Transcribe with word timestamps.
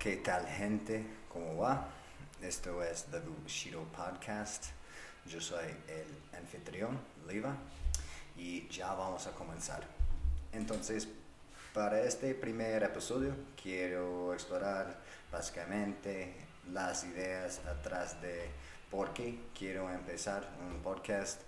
¿Qué 0.00 0.16
tal 0.16 0.46
gente? 0.46 1.04
¿Cómo 1.28 1.58
va? 1.58 1.86
Esto 2.40 2.82
es 2.82 3.04
The 3.10 3.20
Bushido 3.20 3.82
Podcast. 3.92 4.68
Yo 5.26 5.42
soy 5.42 5.66
el 5.88 6.38
anfitrión, 6.38 6.98
Liva, 7.28 7.54
y 8.34 8.66
ya 8.68 8.94
vamos 8.94 9.26
a 9.26 9.32
comenzar. 9.32 9.86
Entonces, 10.54 11.06
para 11.74 12.00
este 12.00 12.34
primer 12.34 12.82
episodio 12.82 13.34
quiero 13.62 14.32
explorar 14.32 14.98
básicamente 15.30 16.34
las 16.72 17.04
ideas 17.04 17.60
atrás 17.66 18.22
de 18.22 18.48
por 18.90 19.12
qué 19.12 19.38
quiero 19.54 19.90
empezar 19.90 20.48
un 20.66 20.80
podcast, 20.80 21.42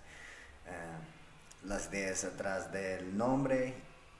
eh, 0.67 1.63
las 1.63 1.87
ideas 1.87 2.23
atrás 2.23 2.71
del 2.71 3.17
nombre 3.17 3.73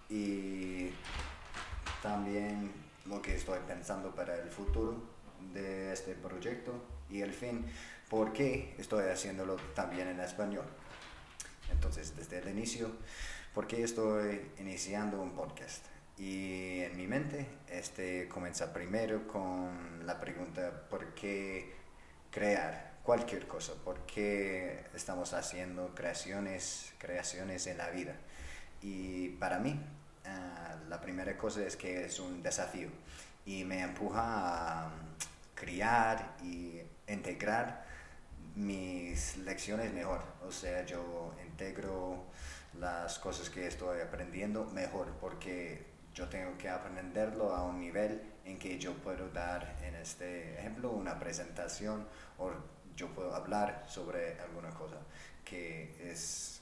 y 0.10 0.90
también 2.02 2.83
lo 3.06 3.22
que 3.22 3.36
estoy 3.36 3.60
pensando 3.68 4.14
para 4.14 4.36
el 4.36 4.50
futuro 4.50 5.02
de 5.54 5.92
este 5.92 6.16
proyecto 6.16 6.74
y 7.10 7.22
el 7.22 7.34
fin, 7.34 7.66
por 8.10 8.34
qué 8.34 8.76
estoy 8.78 9.06
haciéndolo 9.10 9.56
también 9.76 10.08
en 10.08 10.20
español. 10.20 10.66
Entonces, 11.72 12.16
desde 12.16 12.40
el 12.40 12.50
inicio, 12.50 12.92
¿por 13.54 13.68
qué 13.68 13.84
estoy 13.84 14.52
iniciando 14.60 15.22
un 15.22 15.32
podcast? 15.32 15.86
Y 16.18 16.80
en 16.82 16.96
mi 16.96 17.08
mente, 17.08 17.48
este 17.68 18.30
comienza 18.30 18.72
primero 18.72 19.28
con 19.28 20.06
la 20.06 20.20
pregunta, 20.20 20.88
¿por 20.90 21.14
qué 21.14 21.74
crear 22.30 23.00
cualquier 23.04 23.48
cosa? 23.48 23.74
¿Por 23.84 24.06
qué 24.06 24.86
estamos 24.94 25.34
haciendo 25.34 25.94
creaciones, 25.96 26.94
creaciones 27.00 27.66
en 27.68 27.78
la 27.80 27.90
vida? 27.90 28.16
Y 28.82 29.30
para 29.30 29.60
mí, 29.60 29.80
Ah, 30.26 30.76
la 30.90 31.02
primera 31.02 31.38
cosa 31.38 31.66
es 31.66 31.76
que 31.76 32.06
es 32.06 32.20
un 32.20 32.42
desafío 32.42 32.90
y 33.46 33.64
me 33.64 33.82
empuja 33.82 34.86
a 34.86 34.92
criar 35.56 36.36
y 36.44 36.82
integrar 37.08 37.86
mis 38.56 39.38
lecciones 39.38 39.94
mejor. 39.94 40.24
O 40.48 40.52
sea, 40.52 40.86
yo 40.86 41.34
integro 41.46 42.26
las 42.80 43.20
cosas 43.20 43.50
que 43.50 43.68
estoy 43.68 44.02
aprendiendo 44.02 44.66
mejor 44.66 45.08
porque 45.20 45.86
yo 46.14 46.28
tengo 46.28 46.58
que 46.58 46.70
aprenderlo 46.70 47.56
a 47.56 47.64
un 47.64 47.80
nivel 47.80 48.22
en 48.46 48.60
que 48.60 48.78
yo 48.78 48.94
puedo 48.94 49.30
dar, 49.30 49.78
en 49.84 49.96
este 49.96 50.60
ejemplo, 50.60 50.92
una 50.92 51.20
presentación 51.20 52.08
o 52.38 52.52
yo 52.96 53.08
puedo 53.10 53.34
hablar 53.34 53.84
sobre 53.88 54.40
alguna 54.40 54.70
cosa 54.72 54.98
que 55.44 56.12
es 56.12 56.62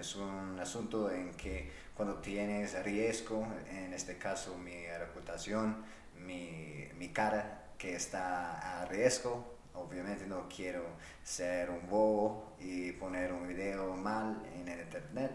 es 0.00 0.16
un 0.16 0.58
asunto 0.58 1.10
en 1.10 1.34
que 1.34 1.70
cuando 1.94 2.16
tienes 2.16 2.82
riesgo, 2.82 3.46
en 3.70 3.92
este 3.92 4.16
caso 4.16 4.56
mi 4.56 4.86
reputación, 4.86 5.84
mi, 6.16 6.88
mi 6.98 7.08
cara 7.10 7.72
que 7.76 7.94
está 7.94 8.80
a 8.80 8.86
riesgo, 8.86 9.58
obviamente 9.74 10.26
no 10.26 10.48
quiero 10.48 10.84
ser 11.22 11.70
un 11.70 11.88
bobo 11.88 12.56
y 12.60 12.92
poner 12.92 13.32
un 13.32 13.46
video 13.46 13.94
mal 13.94 14.42
en 14.54 14.68
el 14.68 14.80
internet. 14.80 15.32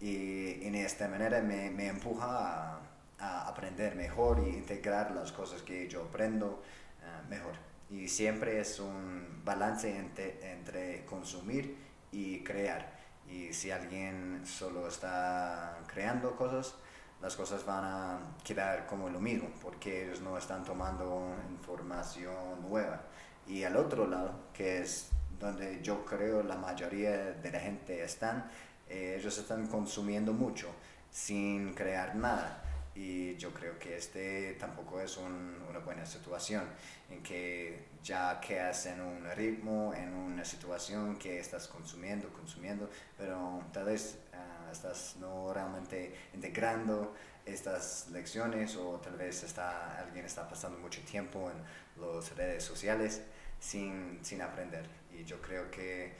Y, 0.00 0.66
en 0.66 0.74
esta 0.74 1.08
manera 1.08 1.40
me, 1.40 1.70
me 1.70 1.88
empuja 1.88 2.26
a, 2.26 2.80
a, 3.18 3.48
aprender 3.48 3.96
mejor 3.96 4.44
y 4.46 4.50
integrar 4.50 5.10
las 5.12 5.32
cosas 5.32 5.62
que 5.62 5.88
yo 5.88 6.04
aprendo 6.04 6.62
uh, 7.02 7.28
mejor. 7.30 7.54
Y 7.90 8.08
siempre 8.08 8.60
es 8.60 8.78
un 8.78 9.42
balance 9.44 9.96
entre, 9.96 10.52
entre 10.52 11.04
consumir 11.06 11.76
y 12.12 12.44
crear 12.44 12.97
y 13.30 13.52
si 13.52 13.70
alguien 13.70 14.42
solo 14.44 14.88
está 14.88 15.78
creando 15.86 16.34
cosas, 16.36 16.74
las 17.20 17.36
cosas 17.36 17.64
van 17.66 17.84
a 17.84 18.18
quedar 18.44 18.86
como 18.86 19.08
lo 19.08 19.20
mismo, 19.20 19.48
porque 19.60 20.04
ellos 20.06 20.20
no 20.20 20.38
están 20.38 20.64
tomando 20.64 21.34
información 21.50 22.62
nueva. 22.68 23.02
Y 23.46 23.64
al 23.64 23.76
otro 23.76 24.06
lado, 24.06 24.34
que 24.52 24.82
es 24.82 25.10
donde 25.38 25.80
yo 25.82 26.04
creo 26.04 26.42
la 26.42 26.56
mayoría 26.56 27.32
de 27.32 27.50
la 27.50 27.60
gente 27.60 28.02
están, 28.02 28.50
eh, 28.88 29.16
ellos 29.18 29.36
están 29.38 29.66
consumiendo 29.66 30.32
mucho 30.32 30.68
sin 31.10 31.74
crear 31.74 32.14
nada. 32.14 32.64
Y 32.94 33.36
yo 33.36 33.52
creo 33.52 33.78
que 33.78 33.96
este 33.96 34.54
tampoco 34.58 35.00
es 35.00 35.16
una 35.16 35.78
buena 35.80 36.04
situación, 36.04 36.64
en 37.10 37.22
que 37.22 37.86
ya 38.02 38.40
quedas 38.40 38.86
en 38.86 39.00
un 39.00 39.30
ritmo, 39.36 39.92
en 39.94 40.12
una 40.14 40.44
situación 40.44 41.16
que 41.16 41.38
estás 41.38 41.68
consumiendo, 41.68 42.28
consumiendo, 42.32 42.88
pero 43.16 43.62
tal 43.72 43.84
vez 43.86 44.18
uh, 44.32 44.70
estás 44.70 45.16
no 45.20 45.52
realmente 45.52 46.14
integrando 46.34 47.14
estas 47.44 48.08
lecciones 48.10 48.76
o 48.76 49.00
tal 49.00 49.16
vez 49.16 49.42
está, 49.42 49.98
alguien 49.98 50.24
está 50.24 50.48
pasando 50.48 50.78
mucho 50.78 51.00
tiempo 51.02 51.50
en 51.50 52.02
las 52.02 52.36
redes 52.36 52.64
sociales 52.64 53.22
sin, 53.58 54.18
sin 54.22 54.42
aprender. 54.42 54.86
Y 55.12 55.24
yo 55.24 55.40
creo 55.40 55.70
que 55.70 56.14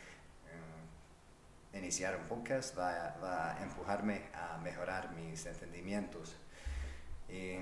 uh, 1.72 1.76
iniciar 1.76 2.16
un 2.16 2.26
podcast 2.26 2.76
va, 2.78 3.16
va 3.22 3.56
a 3.56 3.62
empujarme 3.62 4.22
a 4.34 4.58
mejorar 4.58 5.12
mis 5.12 5.44
entendimientos 5.46 6.36
y 7.28 7.58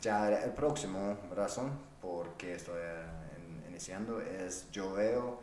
ya 0.00 0.28
el 0.28 0.52
próximo 0.52 1.18
razón 1.34 1.76
por 2.00 2.36
qué 2.36 2.54
estoy 2.54 2.80
iniciando 3.78 4.20
es 4.20 4.68
yo 4.72 4.92
veo 4.94 5.40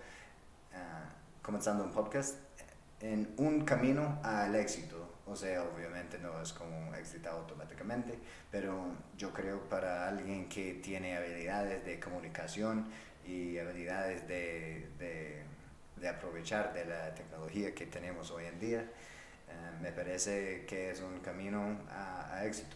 uh, 0.73 1.41
comenzando 1.41 1.85
un 1.85 1.91
podcast 1.93 2.35
en 2.99 3.33
un 3.37 3.63
camino 3.63 4.19
al 4.23 4.53
éxito. 4.55 5.21
O 5.25 5.37
sea, 5.37 5.63
obviamente 5.63 6.19
no 6.19 6.41
es 6.41 6.51
como 6.51 6.93
éxito 6.95 7.29
automáticamente, 7.29 8.19
pero 8.51 8.87
yo 9.17 9.31
creo 9.31 9.61
para 9.69 10.09
alguien 10.09 10.49
que 10.49 10.73
tiene 10.83 11.15
habilidades 11.15 11.85
de 11.85 11.97
comunicación 11.97 12.89
y 13.25 13.57
habilidades 13.57 14.27
de, 14.27 14.89
de, 14.99 15.43
de 15.95 16.09
aprovechar 16.09 16.73
de 16.73 16.83
la 16.83 17.15
tecnología 17.15 17.73
que 17.73 17.85
tenemos 17.85 18.31
hoy 18.31 18.47
en 18.47 18.59
día, 18.59 18.85
uh, 19.47 19.81
me 19.81 19.93
parece 19.93 20.65
que 20.65 20.91
es 20.91 20.99
un 20.99 21.21
camino 21.21 21.79
a, 21.89 22.33
a 22.33 22.45
éxito. 22.45 22.75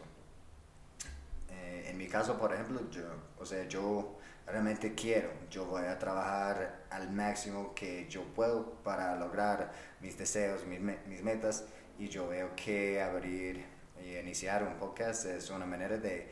Eh, 1.49 1.87
en 1.89 1.97
mi 1.97 2.07
caso, 2.07 2.39
por 2.39 2.53
ejemplo, 2.53 2.89
yo, 2.89 3.03
o 3.37 3.45
sea, 3.45 3.67
yo 3.67 4.15
realmente 4.51 4.95
quiero, 4.95 5.29
yo 5.49 5.65
voy 5.65 5.85
a 5.85 5.97
trabajar 5.97 6.85
al 6.89 7.11
máximo 7.11 7.73
que 7.75 8.07
yo 8.09 8.23
puedo 8.33 8.73
para 8.83 9.15
lograr 9.15 9.71
mis 10.01 10.17
deseos, 10.17 10.65
mis, 10.65 10.79
mis 10.79 11.23
metas 11.23 11.65
y 11.97 12.07
yo 12.07 12.27
veo 12.27 12.55
que 12.55 13.01
abrir 13.01 13.65
y 14.03 14.17
iniciar 14.17 14.63
un 14.63 14.75
podcast 14.75 15.25
es 15.25 15.49
una 15.49 15.65
manera 15.65 15.97
de, 15.97 16.31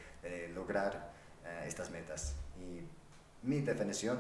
lograr 0.53 1.11
uh, 1.43 1.67
estas 1.67 1.89
metas. 1.89 2.35
Y 2.59 2.81
mi 3.43 3.61
definición 3.61 4.19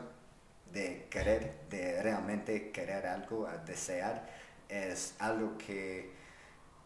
de 0.71 1.07
querer, 1.09 1.61
de 1.69 2.01
realmente 2.01 2.71
querer 2.71 3.07
algo, 3.07 3.47
desear, 3.65 4.27
es 4.69 5.15
algo 5.19 5.57
que 5.57 6.11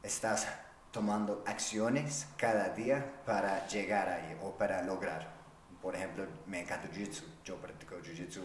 estás 0.03 0.47
tomando 0.91 1.43
acciones 1.47 2.27
cada 2.37 2.69
día 2.69 3.21
para 3.25 3.67
llegar 3.67 4.09
ahí 4.09 4.37
o 4.41 4.51
para 4.51 4.83
lograr. 4.83 5.40
Por 5.81 5.95
ejemplo, 5.95 6.25
me 6.47 6.61
encanta 6.61 6.87
Jiu-Jitsu, 6.89 7.23
yo 7.43 7.55
practico 7.57 7.95
Jiu-Jitsu 7.95 8.41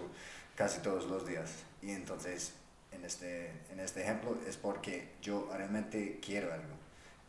casi 0.54 0.80
todos 0.80 1.06
los 1.06 1.26
días. 1.26 1.50
Y 1.82 1.90
entonces 1.90 2.54
en 2.92 3.04
este, 3.04 3.50
en 3.70 3.80
este 3.80 4.02
ejemplo 4.02 4.38
es 4.46 4.56
porque 4.56 5.10
yo 5.20 5.48
realmente 5.52 6.18
quiero 6.24 6.52
algo, 6.52 6.74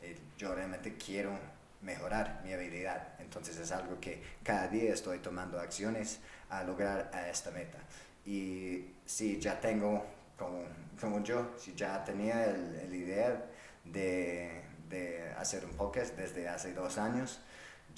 eh, 0.01 0.17
yo 0.37 0.55
realmente 0.55 0.95
quiero 0.95 1.37
mejorar 1.81 2.41
mi 2.43 2.53
habilidad, 2.53 3.15
entonces 3.19 3.57
es 3.57 3.71
algo 3.71 3.99
que 3.99 4.21
cada 4.43 4.67
día 4.67 4.93
estoy 4.93 5.19
tomando 5.19 5.59
acciones 5.59 6.19
a 6.49 6.63
lograr 6.63 7.11
a 7.13 7.29
esta 7.29 7.51
meta. 7.51 7.77
Y 8.25 8.93
si 9.05 9.39
ya 9.39 9.59
tengo, 9.59 10.05
como, 10.37 10.63
como 10.99 11.23
yo, 11.23 11.53
si 11.57 11.73
ya 11.75 12.03
tenía 12.03 12.45
el, 12.45 12.75
el 12.75 12.95
idea 12.95 13.45
de 13.85 14.67
de 14.89 15.29
hacer 15.37 15.65
un 15.65 15.71
podcast 15.71 16.15
desde 16.15 16.47
hace 16.47 16.73
dos 16.73 16.97
años, 16.97 17.39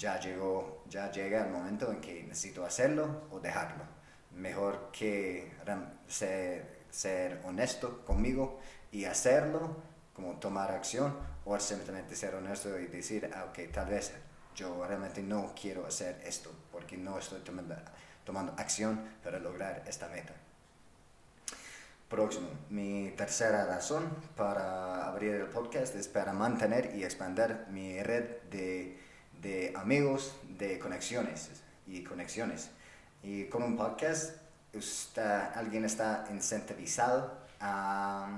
ya, 0.00 0.18
llegó, 0.18 0.82
ya 0.88 1.12
llega 1.12 1.44
el 1.44 1.50
momento 1.50 1.92
en 1.92 2.00
que 2.00 2.22
necesito 2.22 2.64
hacerlo 2.64 3.28
o 3.30 3.38
dejarlo. 3.38 3.84
Mejor 4.34 4.90
que 4.90 5.52
ser, 6.08 6.84
ser 6.90 7.40
honesto 7.44 8.02
conmigo 8.04 8.60
y 8.90 9.04
hacerlo, 9.04 9.76
como 10.14 10.38
tomar 10.40 10.70
acción, 10.70 11.14
o 11.44 11.58
simplemente 11.60 12.16
ser 12.16 12.34
honesto 12.34 12.78
y 12.78 12.86
decir, 12.86 13.30
ah, 13.34 13.44
ok, 13.50 13.72
tal 13.72 13.90
vez 13.90 14.12
yo 14.56 14.84
realmente 14.86 15.22
no 15.22 15.54
quiero 15.60 15.86
hacer 15.86 16.20
esto 16.24 16.50
porque 16.72 16.96
no 16.96 17.18
estoy 17.18 17.40
tomando, 17.40 17.76
tomando 18.24 18.52
acción 18.56 19.00
para 19.22 19.38
lograr 19.38 19.84
esta 19.86 20.08
meta. 20.08 20.32
Próximo, 22.08 22.48
mi 22.70 23.12
tercera 23.16 23.66
razón 23.66 24.08
para 24.34 25.06
abrir 25.06 25.34
el 25.34 25.46
podcast 25.46 25.94
es 25.94 26.08
para 26.08 26.32
mantener 26.32 26.94
y 26.96 27.04
expandir 27.04 27.66
mi 27.68 28.02
red 28.02 28.42
de, 28.50 28.98
de 29.40 29.72
amigos, 29.76 30.34
de 30.58 30.78
conexiones 30.78 31.50
y 31.86 32.02
conexiones. 32.02 32.70
Y 33.22 33.44
con 33.44 33.62
un 33.62 33.76
podcast, 33.76 34.36
alguien 35.54 35.84
está 35.84 36.26
incentivizado 36.30 37.38
a, 37.60 38.28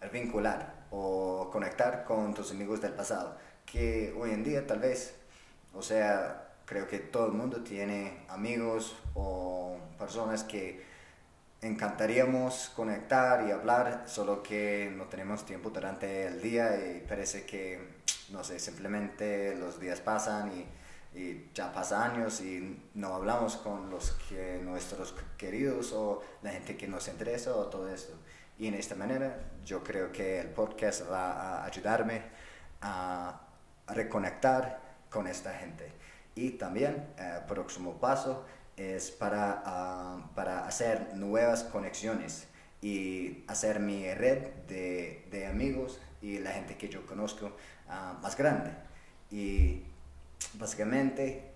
a 0.00 0.08
vincular 0.08 0.74
o 0.90 1.50
conectar 1.52 2.04
con 2.04 2.34
tus 2.34 2.50
amigos 2.50 2.80
del 2.80 2.92
pasado, 2.92 3.36
que 3.64 4.14
hoy 4.18 4.30
en 4.30 4.42
día 4.42 4.66
tal 4.66 4.80
vez, 4.80 5.14
o 5.74 5.82
sea, 5.82 6.48
creo 6.66 6.88
que 6.88 6.98
todo 6.98 7.26
el 7.26 7.32
mundo 7.32 7.62
tiene 7.62 8.24
amigos 8.28 8.96
o 9.14 9.78
personas 9.98 10.44
que 10.44 10.89
encantaríamos 11.62 12.70
conectar 12.74 13.46
y 13.46 13.50
hablar, 13.50 14.04
solo 14.06 14.42
que 14.42 14.92
no 14.96 15.04
tenemos 15.04 15.44
tiempo 15.44 15.70
durante 15.70 16.26
el 16.26 16.40
día 16.40 16.76
y 16.76 17.04
parece 17.06 17.44
que, 17.44 18.00
no 18.30 18.42
sé, 18.44 18.58
simplemente 18.58 19.54
los 19.56 19.78
días 19.78 20.00
pasan 20.00 20.52
y, 20.52 20.66
ya 21.52 21.72
pasan 21.72 22.12
años 22.12 22.40
y 22.40 22.88
no 22.94 23.14
hablamos 23.14 23.56
con 23.56 23.90
los 23.90 24.12
que 24.28 24.60
nuestros 24.62 25.12
queridos 25.36 25.92
o 25.92 26.22
la 26.40 26.50
gente 26.50 26.76
que 26.76 26.86
nos 26.86 27.08
interesa 27.08 27.52
o 27.56 27.66
todo 27.66 27.92
esto. 27.92 28.14
Y 28.58 28.68
en 28.68 28.74
esta 28.74 28.94
manera 28.94 29.36
yo 29.64 29.82
creo 29.82 30.12
que 30.12 30.38
el 30.38 30.48
podcast 30.50 31.10
va 31.10 31.32
a 31.32 31.64
ayudarme 31.64 32.22
a 32.80 33.40
reconectar 33.88 34.80
con 35.10 35.26
esta 35.26 35.52
gente. 35.54 35.92
Y 36.36 36.50
también, 36.50 37.12
el 37.18 37.24
eh, 37.24 37.40
próximo 37.48 37.94
paso 37.98 38.46
es 38.80 39.10
para, 39.10 39.62
ah, 39.64 40.30
para 40.34 40.66
hacer 40.66 41.14
nuevas 41.14 41.64
conexiones 41.64 42.46
y 42.80 43.44
hacer 43.46 43.78
mi 43.78 44.12
red 44.14 44.48
de, 44.68 45.26
de 45.30 45.46
amigos 45.46 46.00
y 46.22 46.38
la 46.38 46.52
gente 46.52 46.76
que 46.76 46.88
yo 46.88 47.04
conozco 47.06 47.52
ah, 47.88 48.18
más 48.22 48.36
grande. 48.36 48.70
Y 49.30 49.82
básicamente 50.54 51.50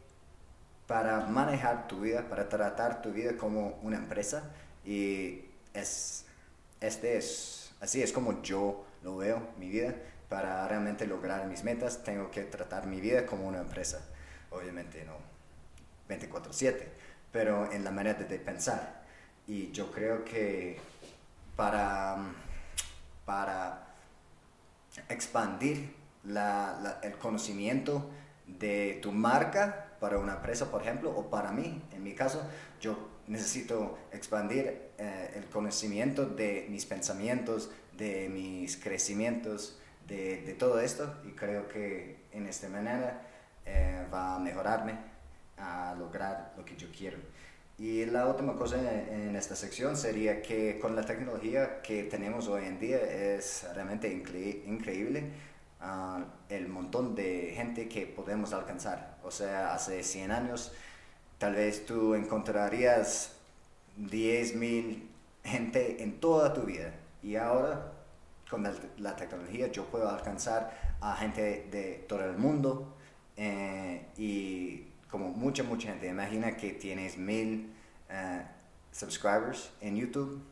para 0.86 1.20
manejar 1.20 1.88
tu 1.88 2.00
vida, 2.00 2.28
para 2.28 2.48
tratar 2.48 3.00
tu 3.00 3.10
vida 3.12 3.36
como 3.38 3.78
una 3.82 3.96
empresa 3.96 4.50
y 4.84 5.46
es, 5.72 6.26
este 6.80 7.16
es, 7.16 7.72
así 7.80 8.02
es 8.02 8.12
como 8.12 8.42
yo 8.42 8.84
lo 9.02 9.16
veo, 9.16 9.48
mi 9.58 9.68
vida. 9.68 9.94
Para 10.28 10.66
realmente 10.68 11.06
lograr 11.06 11.46
mis 11.46 11.64
metas 11.64 12.02
tengo 12.02 12.30
que 12.30 12.42
tratar 12.42 12.86
mi 12.86 13.00
vida 13.00 13.24
como 13.24 13.46
una 13.46 13.60
empresa. 13.60 14.04
Obviamente 14.50 15.04
no 15.04 15.16
24/7 16.08 16.88
pero 17.34 17.72
en 17.72 17.82
la 17.82 17.90
manera 17.90 18.22
de 18.22 18.38
pensar. 18.38 19.02
Y 19.48 19.72
yo 19.72 19.90
creo 19.90 20.24
que 20.24 20.78
para, 21.56 22.16
para 23.26 23.88
expandir 25.08 25.92
el 27.02 27.18
conocimiento 27.18 28.08
de 28.46 29.00
tu 29.02 29.10
marca 29.10 29.96
para 29.98 30.18
una 30.18 30.34
empresa, 30.34 30.70
por 30.70 30.82
ejemplo, 30.82 31.10
o 31.10 31.28
para 31.28 31.50
mí, 31.50 31.82
en 31.92 32.04
mi 32.04 32.14
caso, 32.14 32.40
yo 32.80 32.96
necesito 33.26 33.98
expandir 34.12 34.92
eh, 34.98 35.32
el 35.34 35.46
conocimiento 35.46 36.26
de 36.26 36.68
mis 36.70 36.86
pensamientos, 36.86 37.72
de 37.96 38.28
mis 38.28 38.76
crecimientos, 38.76 39.80
de, 40.06 40.54
todo 40.56 40.78
esto, 40.78 41.12
y 41.24 41.32
creo 41.32 41.66
que 41.66 42.26
en 42.30 42.46
esta 42.46 42.68
manera 42.68 43.22
eh, 43.66 44.06
va 44.12 44.36
a 44.36 44.38
mejorarme 44.38 45.13
a 45.56 45.94
lograr 45.98 46.54
lo 46.56 46.64
que 46.64 46.76
yo 46.76 46.88
quiero. 46.96 47.18
Y 47.76 48.06
la 48.06 48.26
última 48.26 48.54
cosa 48.54 48.76
en 48.78 49.34
esta 49.34 49.56
sección 49.56 49.96
sería 49.96 50.42
que 50.42 50.78
con 50.78 50.94
la 50.94 51.04
tecnología 51.04 51.82
que 51.82 52.04
tenemos 52.04 52.46
hoy 52.46 52.66
en 52.66 52.78
día 52.78 52.98
es 52.98 53.66
realmente 53.74 54.08
increíble 54.12 55.24
uh, 55.80 56.22
el 56.48 56.68
montón 56.68 57.16
de 57.16 57.52
gente 57.56 57.88
que 57.88 58.06
podemos 58.06 58.52
alcanzar. 58.52 59.18
O 59.24 59.30
sea, 59.32 59.74
hace 59.74 60.04
100 60.04 60.30
años 60.30 60.72
tal 61.38 61.54
vez 61.56 61.84
tú 61.84 62.14
encontrarías 62.14 63.32
10.000 63.98 65.02
gente 65.44 66.02
en 66.02 66.20
toda 66.20 66.54
tu 66.54 66.62
vida. 66.62 66.92
Y 67.24 67.36
ahora 67.36 67.92
con 68.48 68.62
la, 68.98 69.16
tecnología 69.16 69.70
yo 69.72 69.86
puedo 69.86 70.08
alcanzar 70.08 70.96
a 71.00 71.16
gente 71.16 71.66
de 71.70 72.04
todo 72.08 72.24
el 72.24 72.36
mundo 72.36 72.94
eh, 73.36 74.06
y 74.16 74.93
como 75.14 75.28
mucha, 75.28 75.62
mucha 75.62 75.90
gente. 75.90 76.08
Imagina 76.08 76.56
que 76.56 76.72
tienes 76.72 77.16
mil 77.16 77.72
uh, 78.10 78.42
subscribers 78.90 79.70
en 79.80 79.96
YouTube 79.96 80.42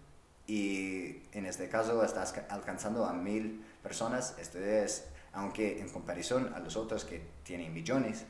y 0.47 1.17
en 1.33 1.47
este 1.47 1.69
caso 1.69 2.05
estás 2.05 2.33
alcanzando 2.49 3.05
a 3.05 3.13
mil 3.13 3.65
personas. 3.83 4.37
Esto 4.39 4.59
es, 4.61 5.07
aunque 5.33 5.81
en 5.81 5.89
comparación 5.89 6.55
a 6.55 6.61
los 6.61 6.77
otros 6.77 7.05
que 7.05 7.21
tienen 7.43 7.75
millones, 7.75 8.25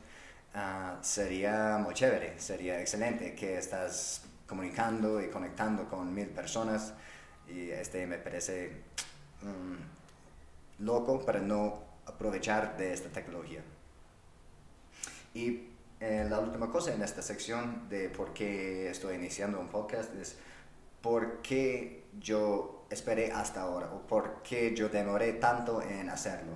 uh, 0.55 0.97
sería 1.03 1.77
muy 1.77 1.93
chévere, 1.93 2.39
sería 2.39 2.81
excelente 2.81 3.35
que 3.35 3.59
estás 3.59 4.23
comunicando 4.47 5.21
y 5.21 5.29
conectando 5.29 5.87
con 5.87 6.15
mil 6.15 6.29
personas 6.29 6.95
y 7.47 7.69
este 7.69 8.07
me 8.07 8.17
parece 8.17 8.71
um, 9.43 9.77
loco 10.83 11.23
para 11.23 11.41
no 11.41 11.77
aprovechar 12.07 12.75
de 12.75 12.91
esta 12.91 13.09
tecnología. 13.09 13.61
Y 15.35 15.72
eh, 16.05 16.27
la 16.29 16.39
última 16.39 16.69
cosa 16.69 16.93
en 16.93 17.01
esta 17.01 17.21
sección 17.21 17.87
de 17.87 18.09
por 18.09 18.33
qué 18.33 18.89
estoy 18.89 19.15
iniciando 19.15 19.57
un 19.57 19.69
podcast 19.69 20.13
es 20.15 20.35
por 21.01 21.41
qué 21.41 22.03
yo 22.19 22.85
esperé 22.89 23.31
hasta 23.31 23.61
ahora 23.61 23.89
o 23.93 24.05
por 24.05 24.43
qué 24.43 24.75
yo 24.75 24.89
demoré 24.89 25.31
tanto 25.33 25.81
en 25.81 26.09
hacerlo. 26.09 26.51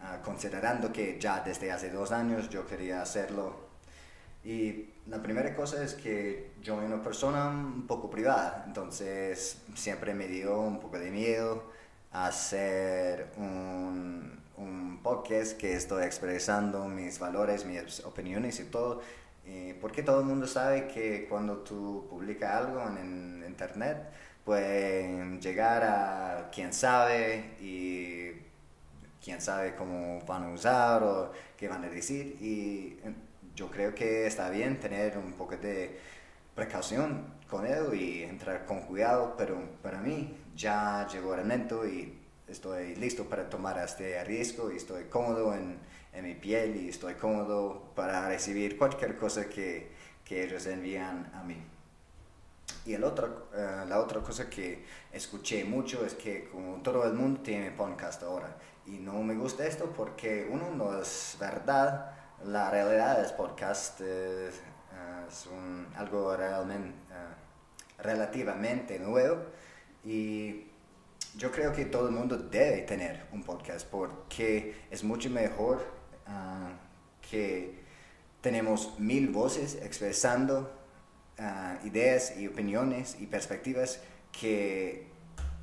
Ah, 0.00 0.20
considerando 0.22 0.92
que 0.92 1.18
ya 1.18 1.40
desde 1.40 1.72
hace 1.72 1.88
dos 1.90 2.12
años 2.12 2.50
yo 2.50 2.66
quería 2.66 3.00
hacerlo. 3.00 3.68
Y 4.44 4.90
la 5.06 5.22
primera 5.22 5.56
cosa 5.56 5.82
es 5.82 5.94
que 5.94 6.52
yo 6.62 6.76
soy 6.76 6.84
una 6.84 7.02
persona 7.02 7.48
un 7.48 7.86
poco 7.86 8.10
privada, 8.10 8.64
entonces 8.66 9.62
siempre 9.74 10.12
me 10.12 10.28
dio 10.28 10.60
un 10.60 10.78
poco 10.78 10.98
de 10.98 11.10
miedo 11.10 11.72
hacer 12.12 13.32
un, 13.38 14.38
un 14.58 15.00
podcast 15.02 15.56
que 15.56 15.74
estoy 15.74 16.04
expresando 16.04 16.86
mis 16.86 17.18
valores, 17.18 17.64
mis 17.64 18.04
opiniones 18.04 18.60
y 18.60 18.64
todo. 18.64 19.02
porque 19.80 20.02
todo 20.02 20.20
el 20.20 20.26
mundo 20.26 20.46
sabe 20.46 20.88
que 20.88 21.26
cuando 21.28 21.58
tú 21.58 22.06
publicas 22.10 22.54
algo 22.54 22.82
en, 22.82 23.44
internet, 23.46 24.10
puede 24.44 25.38
llegar 25.40 25.82
a 25.84 26.50
quien 26.52 26.72
sabe 26.72 27.56
y 27.60 28.30
quién 29.22 29.40
sabe 29.40 29.74
cómo 29.74 30.20
van 30.26 30.44
a 30.44 30.50
usar 30.52 31.02
o 31.02 31.32
qué 31.56 31.68
van 31.68 31.84
a 31.84 31.88
decir. 31.88 32.36
Y 32.40 32.98
yo 33.54 33.70
creo 33.70 33.94
que 33.94 34.26
está 34.26 34.50
bien 34.50 34.78
tener 34.78 35.18
un 35.18 35.32
poco 35.32 35.56
de 35.56 35.98
precaución 36.54 37.38
con 37.48 37.66
él 37.66 37.94
y 37.94 38.22
entrar 38.24 38.66
con 38.66 38.82
cuidado, 38.82 39.34
pero 39.36 39.56
para 39.82 40.00
mí 40.00 40.36
ya 40.54 41.06
llegó 41.10 41.34
el 41.34 41.40
momento 41.40 41.86
y 41.86 42.14
estoy 42.48 42.96
listo 42.96 43.24
para 43.24 43.48
tomar 43.48 43.78
este 43.78 44.22
riesgo 44.24 44.72
y 44.72 44.76
estoy 44.76 45.04
cómodo 45.04 45.54
en, 45.54 45.78
en 46.12 46.24
mi 46.24 46.34
piel 46.34 46.76
y 46.76 46.88
estoy 46.88 47.14
cómodo 47.14 47.92
para 47.94 48.28
recibir 48.28 48.76
cualquier 48.76 49.16
cosa 49.16 49.48
que, 49.48 49.92
que 50.24 50.44
ellos 50.44 50.66
envían 50.66 51.30
a 51.34 51.42
mí. 51.42 51.56
Y 52.84 52.94
el 52.94 53.04
otro, 53.04 53.48
eh, 53.54 53.84
la 53.86 54.00
otra 54.00 54.20
cosa 54.20 54.48
que 54.48 54.84
escuché 55.12 55.64
mucho 55.64 56.04
es 56.04 56.14
que 56.14 56.48
como 56.48 56.82
todo 56.82 57.04
el 57.04 57.12
mundo 57.14 57.40
tiene 57.40 57.70
podcast 57.70 58.22
ahora 58.22 58.56
y 58.86 58.92
no 58.92 59.22
me 59.22 59.34
gusta 59.34 59.66
esto 59.66 59.92
porque 59.94 60.48
uno 60.50 60.70
no 60.70 61.00
es 61.00 61.36
verdad, 61.38 62.12
la 62.44 62.70
realidad 62.70 63.22
es 63.22 63.32
podcast 63.32 64.00
eh, 64.02 64.50
es 65.28 65.46
un, 65.46 65.86
algo 65.96 66.34
realmente, 66.34 66.96
eh, 67.10 68.02
relativamente 68.02 68.98
nuevo 68.98 69.42
y 70.04 70.67
yo 71.36 71.50
creo 71.50 71.72
que 71.72 71.84
todo 71.84 72.08
el 72.08 72.14
mundo 72.14 72.36
debe 72.36 72.82
tener 72.82 73.26
un 73.32 73.42
podcast 73.42 73.86
porque 73.86 74.74
es 74.90 75.04
mucho 75.04 75.30
mejor 75.30 75.84
ah, 76.26 76.72
que 77.30 77.78
tenemos 78.40 78.98
mil 78.98 79.28
voces 79.28 79.78
expresando 79.82 80.70
ah, 81.38 81.78
ideas 81.84 82.36
y 82.36 82.46
opiniones 82.46 83.16
y 83.20 83.26
perspectivas 83.26 84.00
que 84.32 85.06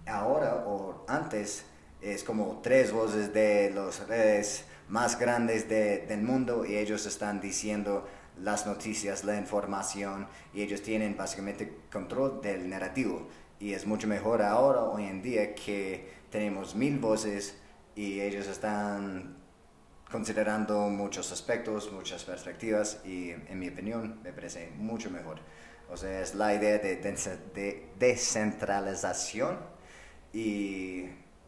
ahora 0.05 0.65
o 0.67 1.05
antes 1.07 1.65
es 2.01 2.23
como 2.23 2.59
tres 2.61 2.91
voces 2.91 3.33
de 3.33 3.71
las 3.71 4.07
redes 4.07 4.65
más 4.87 5.17
grandes 5.17 5.67
del 5.67 6.21
mundo 6.21 6.65
y 6.65 6.77
ellos 6.77 7.05
están 7.05 7.41
diciendo 7.41 8.07
las 8.41 8.67
noticias, 8.67 9.23
la 9.23 9.37
información 9.37 10.27
y 10.53 10.61
ellos 10.61 10.81
tienen 10.81 11.17
básicamente 11.17 11.77
control 11.91 12.41
del 12.41 12.69
narrativo 12.69 13.27
y 13.59 13.73
es 13.73 13.85
mucho 13.85 14.07
mejor 14.07 14.41
ahora, 14.41 14.83
hoy 14.83 15.05
en 15.05 15.21
día, 15.21 15.55
que 15.55 16.13
tenemos 16.29 16.75
mil 16.75 16.99
voces 16.99 17.57
y 17.95 18.19
ellos 18.21 18.47
están 18.47 19.37
considerando 20.11 20.81
muchos 20.89 21.31
aspectos, 21.31 21.91
muchas 21.91 22.23
perspectivas 22.23 23.01
y 23.05 23.31
en 23.31 23.59
mi 23.59 23.69
opinión 23.69 24.19
me 24.23 24.33
parece 24.33 24.71
mucho 24.77 25.09
mejor. 25.09 25.39
O 25.89 25.97
sea, 25.97 26.21
es 26.21 26.35
la 26.35 26.53
idea 26.53 26.77
de, 26.79 26.95
de 26.97 27.89
descentralización 27.99 29.57
y 30.33 31.05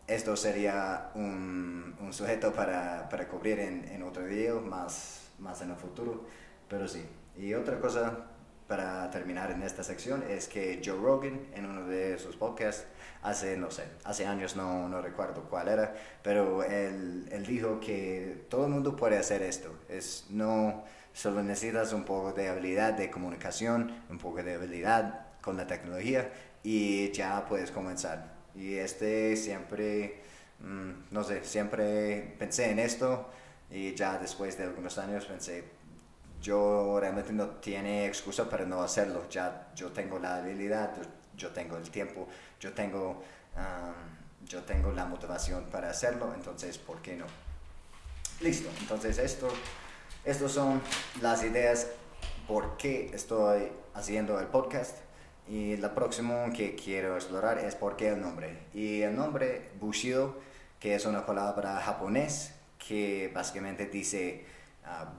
esto 0.08 0.36
sería 0.38 1.12
un, 1.16 1.96
un 2.00 2.14
sujeto 2.14 2.54
para, 2.54 3.10
para 3.10 3.28
cubrir 3.28 3.60
en, 3.60 3.86
en, 3.90 4.04
otro 4.04 4.24
video 4.24 4.62
más, 4.62 5.32
más 5.40 5.62
en 5.62 5.72
el 5.72 5.76
futuro, 5.76 6.26
pero 6.70 6.88
sí. 6.88 7.04
Y 7.38 7.54
otra 7.54 7.80
cosa 7.80 8.28
para 8.68 9.10
terminar 9.12 9.52
en 9.52 9.64
esta 9.64 9.84
sección 9.84 10.24
es 10.30 10.48
que 10.48 10.82
Joe 10.84 10.98
Rogan 10.98 11.48
en 11.54 11.66
uno 11.66 11.86
de 11.86 12.20
sus 12.20 12.36
podcasts 12.36 12.86
hace, 13.22 13.58
no 13.58 13.72
sé, 13.72 13.84
hace 14.04 14.26
años 14.26 14.56
no, 14.56 14.90
no 14.90 15.02
recuerdo 15.02 15.44
cuál 15.50 15.70
era, 15.70 15.96
pero 16.22 16.64
él, 16.64 17.28
él, 17.32 17.46
dijo 17.46 17.80
que 17.80 18.46
todo 18.50 18.66
el 18.66 18.72
mundo 18.72 18.96
puede 18.96 19.18
hacer 19.18 19.42
esto, 19.42 19.74
es 19.88 20.26
no 20.30 20.84
solo 21.14 21.42
necesitas 21.42 21.94
un 21.94 22.04
poco 22.04 22.34
de 22.34 22.50
habilidad 22.50 22.94
de 22.94 23.10
comunicación, 23.10 24.04
un 24.10 24.18
poco 24.18 24.44
de 24.44 24.56
habilidad 24.56 25.28
con 25.42 25.58
la 25.58 25.66
tecnología 25.66 26.32
y 26.64 27.12
ya 27.12 27.46
puedes 27.48 27.72
comenzar. 27.72 28.36
Y 28.54 28.76
este 28.76 29.36
siempre, 29.36 30.22
mm, 30.60 31.12
no 31.12 31.24
sé, 31.24 31.44
siempre 31.44 32.36
pensé 32.38 32.72
en 32.72 32.80
esto 32.80 33.30
y 33.72 33.96
ya 33.96 34.18
después 34.18 34.58
de 34.58 34.66
algunos 34.66 34.98
años 34.98 35.26
pensé, 35.26 35.64
yo 36.48 36.98
realmente 36.98 37.34
no 37.34 37.48
tiene 37.60 38.06
excusa 38.06 38.50
para 38.50 38.66
no 38.66 38.82
hacerlo, 38.82 39.27
ya 39.30 39.68
yo 39.75 39.92
tengo 39.92 40.18
la 40.18 40.38
habilidad, 40.38 40.94
yo, 41.36 41.50
tengo 41.50 41.75
el 41.75 41.89
tiempo, 41.89 42.25
yo 42.58 42.72
tengo, 42.72 43.22
yo 44.48 44.63
tengo 44.63 44.94
la 44.94 45.06
motivación 45.06 45.66
para 45.66 45.89
hacerlo, 45.89 46.34
entonces, 46.34 46.77
¿por 46.77 47.01
qué 47.01 47.18
no? 47.18 47.25
Listo, 48.39 48.70
entonces 48.80 49.18
esto, 49.18 49.50
estos 50.24 50.54
son 50.54 50.82
las 51.22 51.44
ideas 51.44 51.88
por 52.48 52.77
qué 52.77 53.12
estoy 53.13 53.70
haciendo 53.94 54.39
el 54.39 54.48
podcast. 54.48 55.00
Y 55.50 55.75
la 55.77 55.94
próximo 55.94 56.46
que 56.56 56.75
quiero 56.75 57.16
explorar 57.16 57.58
es 57.58 57.75
por 57.75 57.98
qué 57.98 58.10
el 58.10 58.22
nombre. 58.22 58.58
Y 58.74 59.01
el 59.01 59.16
nombre 59.16 59.72
Bushido, 59.82 60.38
que 60.80 60.96
es 60.96 61.06
una 61.06 61.25
palabra 61.25 61.82
japonés 61.82 62.54
que 62.77 63.32
básicamente 63.34 63.86
dice 63.88 64.46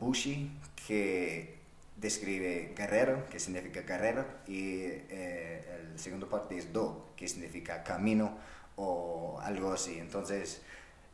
Bushi, 0.00 0.50
que 0.86 1.58
describe 1.96 2.72
guerrero, 2.76 3.28
que 3.28 3.40
significa 3.40 3.82
guerrero, 3.82 4.24
y 4.46 4.82
eh, 5.10 5.64
el 5.92 5.98
segundo 5.98 6.28
parte 6.28 6.56
es 6.56 6.72
Do, 6.72 7.12
que 7.16 7.28
significa 7.28 7.82
camino 7.82 8.36
o 8.76 9.38
algo 9.42 9.72
así. 9.72 9.98
Entonces, 9.98 10.62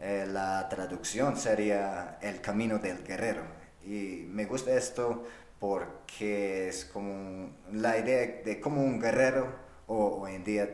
eh, 0.01 0.27
la 0.29 0.69
traducción 0.69 1.37
sería 1.37 2.19
el 2.21 2.41
camino 2.41 2.79
del 2.79 3.03
guerrero. 3.05 3.43
Y 3.87 4.27
me 4.29 4.45
gusta 4.47 4.77
esto 4.77 5.27
porque 5.59 6.69
es 6.69 6.85
como 6.85 7.51
la 7.73 7.99
idea 7.99 8.43
de 8.45 8.61
cómo 8.61 8.83
un 8.83 9.01
guerrero, 9.01 9.55
o 9.87 10.23
hoy 10.23 10.35
en 10.35 10.45
día 10.45 10.69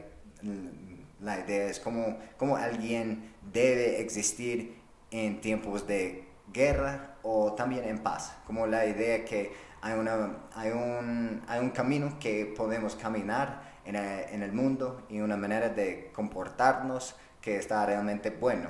la 1.20 1.38
idea 1.38 1.66
es 1.66 1.78
como, 1.78 2.18
como 2.36 2.56
alguien 2.56 3.34
debe 3.52 4.00
existir 4.00 4.74
en 5.10 5.40
tiempos 5.40 5.86
de 5.86 6.24
guerra 6.52 7.16
o 7.22 7.52
también 7.54 7.84
en 7.84 7.98
paz, 7.98 8.32
como 8.46 8.66
la 8.66 8.86
idea 8.86 9.24
que 9.24 9.52
hay, 9.82 9.94
una, 9.98 10.36
hay, 10.54 10.70
un, 10.70 11.42
hay 11.48 11.60
un 11.60 11.70
camino 11.70 12.18
que 12.18 12.52
podemos 12.56 12.96
caminar 12.96 13.62
en 13.84 13.96
el, 13.96 14.28
en 14.30 14.42
el 14.42 14.52
mundo 14.52 15.06
y 15.08 15.20
una 15.20 15.36
manera 15.36 15.68
de 15.68 16.10
comportarnos 16.14 17.14
que 17.40 17.56
está 17.56 17.86
realmente 17.86 18.30
bueno. 18.30 18.68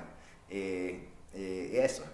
Y, 0.48 1.08
y 1.34 1.76
eso. 1.76 2.04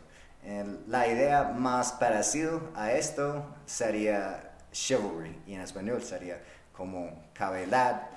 La 0.86 1.08
idea 1.08 1.44
más 1.44 1.92
parecida 1.92 2.60
a 2.74 2.92
esto 2.92 3.44
sería 3.66 4.52
chivalry, 4.70 5.42
y 5.46 5.54
en 5.54 5.60
español 5.60 6.02
sería 6.02 6.40
como 6.72 7.24
cabalidad, 7.32 8.08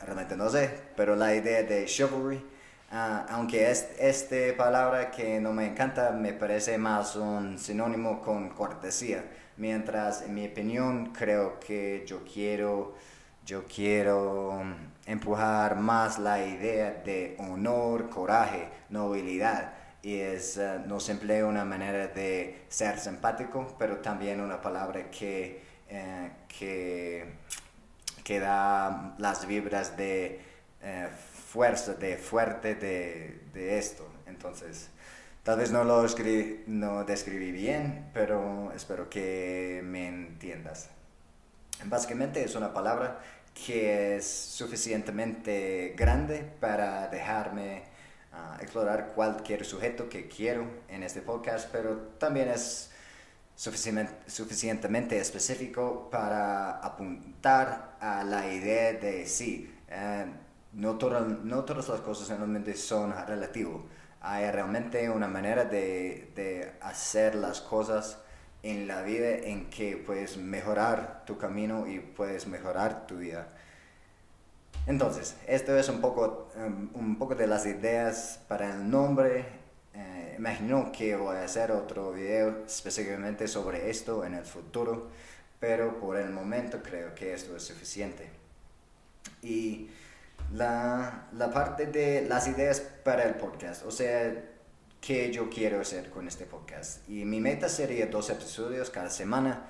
realmente 0.00 0.36
no 0.36 0.48
sé, 0.48 0.70
pero 0.96 1.16
la 1.16 1.34
idea 1.34 1.64
de 1.64 1.84
chivalry, 1.84 2.42
uh, 2.92 3.26
aunque 3.30 3.70
es 3.70 3.88
esta 3.98 4.36
palabra 4.56 5.10
que 5.10 5.40
no 5.40 5.52
me 5.52 5.66
encanta, 5.66 6.10
me 6.10 6.32
parece 6.32 6.78
más 6.78 7.16
un 7.16 7.58
sinónimo 7.58 8.20
con 8.20 8.50
cortesía, 8.50 9.24
mientras 9.56 10.22
en 10.22 10.34
mi 10.34 10.46
opinión 10.46 11.12
creo 11.12 11.58
que 11.60 12.04
yo 12.06 12.24
quiero, 12.24 12.94
yo 13.44 13.64
quiero 13.64 14.62
empujar 15.06 15.76
más 15.76 16.18
la 16.18 16.44
idea 16.44 17.02
de 17.04 17.36
honor, 17.38 18.10
coraje, 18.10 18.68
nobilidad. 18.90 19.72
Y 20.02 20.20
es, 20.20 20.56
uh, 20.58 21.10
emplea 21.10 21.46
una 21.46 21.64
manera 21.64 22.08
de 22.08 22.64
ser 22.68 22.98
simpático, 22.98 23.74
pero 23.78 23.98
también 23.98 24.40
una 24.40 24.60
palabra 24.60 25.10
que, 25.10 25.62
uh, 25.90 26.28
que, 26.46 27.24
que, 28.22 28.40
da 28.40 29.14
las 29.18 29.46
vibras 29.46 29.96
de 29.96 30.40
uh, 30.82 31.35
fuerza, 31.56 31.94
de 31.94 32.18
fuerte 32.18 32.74
de, 32.74 33.40
de, 33.54 33.78
esto. 33.78 34.06
Entonces, 34.26 34.90
tal 35.42 35.58
vez 35.58 35.70
no 35.72 35.84
lo 35.84 36.02
no 36.66 37.04
describí 37.04 37.50
bien, 37.50 38.10
pero 38.12 38.72
espero 38.76 39.08
que 39.08 39.80
me 39.82 40.06
entiendas. 40.06 40.90
Básicamente 41.86 42.44
es 42.44 42.54
una 42.56 42.74
palabra 42.74 43.20
que 43.54 44.16
es 44.16 44.26
suficientemente 44.26 45.94
grande 45.96 46.44
para 46.60 47.08
dejarme 47.08 47.84
explorar 48.60 49.12
cualquier 49.14 49.64
sujeto 49.64 50.10
que 50.10 50.28
quiero 50.28 50.66
en 50.88 51.02
este 51.02 51.22
podcast, 51.22 51.70
pero 51.72 51.96
también 52.18 52.50
es 52.50 52.90
suficientemente 53.56 55.18
específico 55.18 56.10
para 56.10 56.80
apuntar 56.80 57.96
a 57.98 58.22
la 58.24 58.52
idea 58.52 58.92
de 58.92 59.26
sí, 59.26 59.74
eh, 59.88 60.26
no, 60.76 60.98
no 61.44 61.64
todas 61.64 61.88
las 61.88 62.00
cosas 62.00 62.28
realmente 62.28 62.74
son 62.76 63.12
relativas. 63.26 63.82
Hay 64.20 64.50
realmente 64.50 65.08
una 65.10 65.28
manera 65.28 65.64
de, 65.64 66.30
de 66.34 66.72
hacer 66.80 67.34
las 67.34 67.60
cosas 67.60 68.18
en 68.62 68.86
la 68.86 69.02
vida 69.02 69.28
en 69.28 69.70
que 69.70 69.96
puedes 69.96 70.36
mejorar 70.36 71.24
tu 71.24 71.38
camino 71.38 71.86
y 71.86 72.00
puedes 72.00 72.46
mejorar 72.46 73.06
tu 73.06 73.18
vida. 73.18 73.48
Entonces, 74.86 75.36
esto 75.46 75.76
es 75.76 75.88
un 75.88 76.00
poco, 76.00 76.48
um, 76.56 76.90
un 76.94 77.18
poco 77.18 77.34
de 77.34 77.46
las 77.46 77.66
ideas 77.66 78.40
para 78.46 78.72
el 78.74 78.90
nombre. 78.90 79.44
Eh, 79.94 80.34
imagino 80.38 80.92
que 80.92 81.16
voy 81.16 81.36
a 81.36 81.44
hacer 81.44 81.72
otro 81.72 82.12
video 82.12 82.64
específicamente 82.66 83.48
sobre 83.48 83.90
esto 83.90 84.24
en 84.24 84.34
el 84.34 84.44
futuro, 84.44 85.08
pero 85.58 85.98
por 85.98 86.18
el 86.18 86.30
momento 86.30 86.82
creo 86.82 87.14
que 87.14 87.32
esto 87.34 87.56
es 87.56 87.62
suficiente. 87.62 88.28
Y 89.42 89.90
la, 90.52 91.28
la 91.32 91.50
parte 91.50 91.86
de 91.86 92.26
las 92.28 92.48
ideas 92.48 92.80
para 92.80 93.24
el 93.24 93.34
podcast, 93.34 93.84
o 93.84 93.90
sea, 93.90 94.34
qué 95.00 95.32
yo 95.32 95.48
quiero 95.50 95.80
hacer 95.80 96.10
con 96.10 96.26
este 96.28 96.46
podcast. 96.46 97.08
Y 97.08 97.24
mi 97.24 97.40
meta 97.40 97.68
sería 97.68 98.06
dos 98.06 98.30
episodios 98.30 98.90
cada 98.90 99.10
semana, 99.10 99.68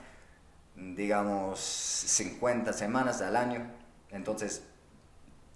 digamos 0.75 1.61
50 1.61 2.73
semanas 2.73 3.21
al 3.23 3.37
año. 3.37 3.71
Entonces, 4.11 4.63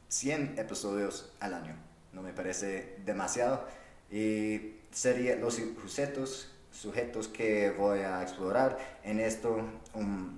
100 0.09 0.59
episodios 0.59 1.33
al 1.41 1.55
año. 1.55 1.77
No 2.13 2.23
me 2.23 2.33
parece 2.33 2.97
demasiado. 3.05 3.67
Y 4.11 4.75
serían 4.91 5.41
los 5.41 5.55
sujetos, 5.55 6.53
sujetos 6.71 7.29
que 7.29 7.71
voy 7.71 8.01
a 8.01 8.23
explorar 8.23 8.79
en 9.05 9.21
esto. 9.21 9.61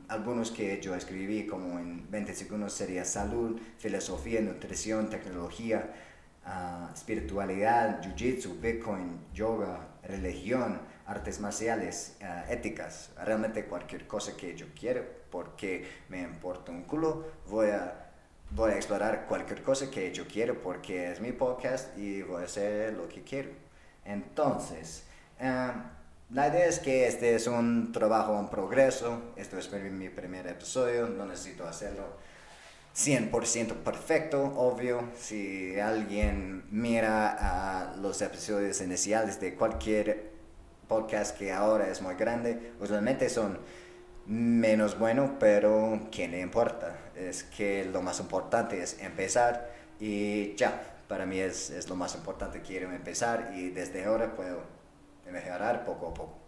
algunos 0.09 0.51
que 0.51 0.81
yo 0.81 0.95
escribí 0.95 1.47
como 1.47 1.79
en 1.79 2.11
20 2.11 2.35
segundos 2.35 2.73
sería 2.73 3.05
salud, 3.05 3.61
filosofía, 3.79 4.41
nutrición, 4.41 5.11
tecnología, 5.11 5.93
uh, 6.47 6.93
espiritualidad, 6.93 8.03
jiu-jitsu, 8.03 8.61
bitcoin, 8.61 9.21
yoga, 9.35 9.89
religión, 10.03 10.81
artes 11.07 11.41
marciales, 11.41 12.17
uh, 12.21 12.51
éticas, 12.51 13.11
realmente 13.25 13.65
cualquier 13.67 14.07
cosa 14.07 14.37
que 14.37 14.57
yo 14.57 14.67
quiera, 14.79 15.03
porque 15.31 15.87
me 16.09 16.23
importa 16.23 16.73
un 16.73 16.83
culo, 16.83 17.25
voy 17.49 17.69
a 17.71 18.03
voy 18.55 18.73
a 18.73 18.77
explorar 18.77 19.27
cualquier 19.27 19.63
cosa 19.63 19.91
que 19.91 20.13
yo 20.13 20.27
quiero 20.27 20.61
porque 20.61 21.11
es 21.11 21.21
mi 21.21 21.33
podcast 21.33 21.97
y 21.97 22.23
voy 22.23 22.43
a 22.43 22.45
hacer 22.45 22.93
lo 22.95 23.09
que 23.09 23.23
quiero. 23.23 23.51
Entonces, 24.05 25.05
em, 25.39 25.73
la 26.33 26.49
idea 26.49 26.67
es 26.67 26.79
que 26.79 27.07
este 27.07 27.35
es 27.35 27.47
un 27.47 27.93
trabajo 27.93 28.39
en 28.39 28.49
progreso. 28.49 29.21
Esto 29.37 29.59
es 29.59 29.71
mi 29.73 30.09
primer 30.09 30.47
episodio, 30.47 31.07
no 31.07 31.27
necesito 31.27 31.67
hacerlo 31.67 32.05
100% 32.97 33.75
perfecto, 33.83 34.43
obvio. 34.43 35.11
Si 35.19 35.79
alguien 35.79 36.65
mira 36.71 37.37
a 37.39 37.97
los 37.97 38.23
episodios 38.23 38.81
iniciales 38.81 39.41
de 39.41 39.55
cualquier 39.55 40.33
podcast 40.89 41.37
que 41.37 41.53
ahora 41.53 41.89
es 41.89 42.01
muy 42.01 42.15
grande, 42.15 42.73
usualmente 42.81 43.29
son 43.29 43.59
menos 44.27 44.99
bueno, 44.99 45.37
pero 45.39 46.09
¿quién 46.11 46.31
le 46.31 46.41
importa? 46.41 46.97
Es 47.15 47.43
que 47.43 47.85
lo 47.85 48.01
más 48.01 48.21
importante 48.21 48.83
es 48.83 48.99
empezar 49.01 49.71
y 50.01 50.55
ya, 50.55 50.97
para 51.09 51.27
mí 51.27 51.39
es, 51.41 51.69
es 51.71 51.89
lo 51.91 51.97
más 51.97 52.15
importante, 52.15 52.63
quiero 52.63 52.91
empezar 52.91 53.53
y 53.55 53.71
desde 53.71 54.05
ahora 54.05 54.35
puedo 54.35 54.82
mejorar 55.33 55.85
poco 55.85 56.09
a 56.09 56.15
poco. 56.15 56.43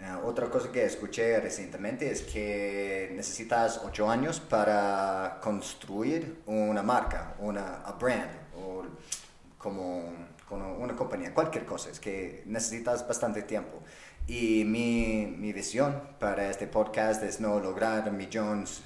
Uh, 0.00 0.26
otra 0.26 0.50
cosa 0.50 0.70
que 0.70 0.84
escuché 0.84 1.40
recientemente 1.40 2.10
es 2.10 2.22
que 2.22 3.10
necesitas 3.14 3.80
ocho 3.84 4.10
años 4.10 4.40
para 4.40 5.38
construir 5.40 6.42
una 6.46 6.82
marca, 6.82 7.34
una 7.38 7.78
brand, 7.98 8.30
o 8.56 8.84
como, 9.56 10.12
como, 10.48 10.74
una 10.74 10.94
compañía, 10.94 11.32
cualquier 11.32 11.64
cosa, 11.64 11.90
es 11.90 12.00
que 12.00 12.42
necesitas 12.46 13.06
bastante 13.06 13.42
tiempo. 13.42 13.82
Y 14.26 14.64
mi, 14.64 15.26
mi 15.26 15.52
visión 15.52 16.02
para 16.18 16.50
este 16.50 16.66
podcast 16.66 17.22
es 17.22 17.40
no 17.40 17.60
lograr 17.60 18.10
millones 18.10 18.82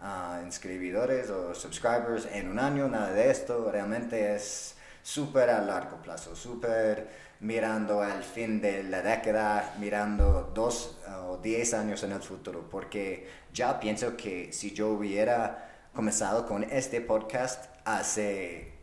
de 0.00 0.06
uh, 0.06 0.44
inscribidores 0.44 1.30
o 1.30 1.54
subscribers 1.54 2.26
en 2.32 2.48
un 2.48 2.58
año, 2.58 2.88
nada 2.88 3.12
de 3.12 3.30
esto. 3.30 3.70
Realmente 3.70 4.34
es 4.34 4.74
súper 5.08 5.48
a 5.48 5.62
largo 5.62 6.02
plazo, 6.02 6.36
súper 6.36 7.08
mirando 7.40 8.02
al 8.02 8.22
fin 8.22 8.60
de 8.60 8.82
la 8.82 9.00
década, 9.00 9.74
mirando 9.78 10.52
dos 10.54 10.98
o 11.26 11.38
diez 11.38 11.72
años 11.72 12.02
en 12.02 12.12
el 12.12 12.20
futuro, 12.20 12.68
porque 12.70 13.26
ya 13.54 13.80
pienso 13.80 14.18
que 14.18 14.52
si 14.52 14.74
yo 14.74 14.90
hubiera 14.90 15.88
comenzado 15.94 16.44
con 16.44 16.62
este 16.62 17.00
podcast 17.00 17.70
hace 17.86 18.74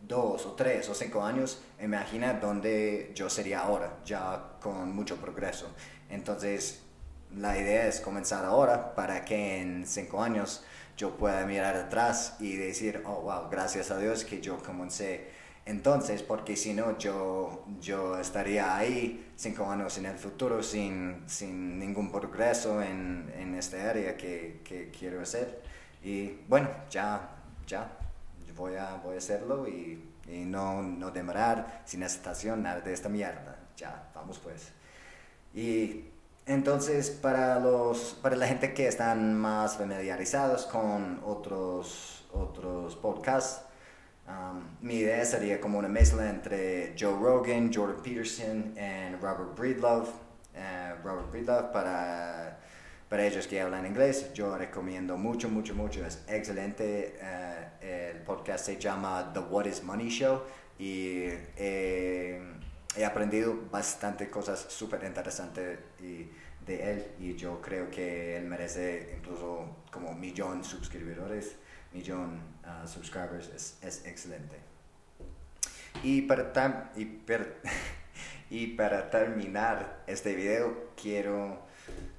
dos 0.00 0.46
o 0.46 0.52
tres 0.52 0.88
o 0.88 0.94
cinco 0.94 1.24
años, 1.24 1.60
imagina 1.82 2.34
dónde 2.34 3.10
yo 3.16 3.28
sería 3.28 3.62
ahora, 3.62 3.98
ya 4.04 4.58
con 4.60 4.94
mucho 4.94 5.16
progreso. 5.16 5.66
Entonces, 6.08 6.82
la 7.34 7.58
idea 7.58 7.88
es 7.88 7.98
comenzar 7.98 8.44
ahora 8.44 8.94
para 8.94 9.24
que 9.24 9.60
en 9.60 9.88
cinco 9.88 10.22
años 10.22 10.62
yo 10.96 11.16
pueda 11.16 11.44
mirar 11.46 11.74
atrás 11.74 12.36
y 12.38 12.54
decir, 12.54 13.02
oh, 13.04 13.22
wow, 13.22 13.48
gracias 13.50 13.90
a 13.90 13.98
Dios 13.98 14.24
que 14.24 14.40
yo 14.40 14.58
comencé 14.62 15.42
entonces, 15.66 16.22
porque 16.22 16.56
si 16.56 16.74
no, 16.74 16.98
yo, 16.98 17.64
yo 17.80 18.18
estaría 18.18 18.76
ahí 18.76 19.32
cinco 19.34 19.70
años 19.70 19.96
en 19.96 20.06
el 20.06 20.18
futuro 20.18 20.62
sin, 20.62 21.22
sin 21.26 21.78
ningún 21.78 22.10
progreso 22.12 22.82
en, 22.82 23.32
en 23.36 23.54
esta 23.54 23.88
área 23.88 24.16
que, 24.16 24.60
que, 24.62 24.90
quiero 24.90 25.22
hacer. 25.22 25.62
Y 26.02 26.40
bueno, 26.48 26.68
ya, 26.90 27.30
ya, 27.66 27.90
voy 28.56 28.74
a, 28.76 28.96
voy 28.96 29.14
a 29.14 29.18
hacerlo 29.18 29.66
y, 29.66 30.04
y 30.28 30.44
no, 30.44 30.82
no 30.82 31.10
demorar 31.10 31.82
sin 31.86 32.02
estación 32.02 32.62
nada 32.62 32.80
de 32.80 32.92
esta 32.92 33.08
mierda. 33.08 33.58
Ya, 33.76 34.10
vamos 34.14 34.38
pues. 34.38 34.70
Y 35.54 36.04
entonces, 36.44 37.10
para, 37.10 37.58
los, 37.58 38.18
para 38.20 38.36
la 38.36 38.46
gente 38.46 38.74
que 38.74 38.86
están 38.86 39.34
más 39.34 39.78
familiarizados 39.78 40.66
con 40.66 41.22
otros, 41.24 42.26
otros 42.32 42.96
podcasts, 42.96 43.62
um, 44.28 44.62
mi 44.80 44.96
idea 44.96 45.24
sería 45.24 45.60
como 45.60 45.78
una 45.78 45.88
mezcla 45.88 46.28
entre 46.28 46.94
Joe 46.98 47.14
Rogan, 47.14 47.72
Jordan 47.72 48.02
Peterson 48.02 48.74
y 48.76 49.16
Robert 49.16 49.56
Breedlove. 49.56 50.08
Uh, 50.54 51.02
Robert 51.02 51.30
Breedlove 51.32 51.72
para, 51.72 52.60
para 53.08 53.26
ellos 53.26 53.46
que 53.46 53.60
hablan 53.60 53.86
inglés, 53.86 54.32
yo 54.34 54.56
recomiendo 54.56 55.16
mucho, 55.16 55.48
mucho, 55.48 55.74
mucho. 55.74 56.06
Es 56.06 56.22
excelente. 56.28 57.18
Uh, 57.20 57.84
el 57.84 58.20
podcast 58.22 58.66
se 58.66 58.78
llama 58.78 59.32
The 59.32 59.40
What 59.40 59.66
is 59.66 59.82
Money 59.82 60.08
Show 60.08 60.42
y 60.78 61.24
he 61.56 63.04
aprendido 63.04 63.68
bastante 63.70 64.30
cosas 64.30 64.66
súper 64.68 65.04
interesantes 65.04 65.78
de 66.66 66.92
él 66.92 67.06
y 67.18 67.34
yo 67.34 67.60
creo 67.60 67.90
que 67.90 68.36
él 68.36 68.44
merece 68.44 69.14
incluso 69.18 69.84
como 69.90 70.10
un 70.10 70.20
millón 70.20 70.62
de 70.62 70.64
suscriptores, 70.64 71.56
millón 71.94 72.40
uh, 72.64 72.86
subscribers, 72.86 73.76
es, 73.82 74.04
excelente. 74.04 74.56
Y 76.02 76.22
para, 76.22 76.92
y, 76.96 77.20
y 78.50 78.66
para 78.68 79.10
terminar 79.10 80.02
este 80.06 80.34
video 80.34 80.90
quiero 81.00 81.62